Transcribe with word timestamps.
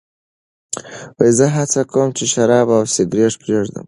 زه 1.37 1.45
هڅه 1.55 1.81
کوم 1.91 2.09
چې 2.17 2.25
شراب 2.33 2.67
او 2.77 2.83
سګرېټ 2.95 3.33
پرېږدم. 3.41 3.79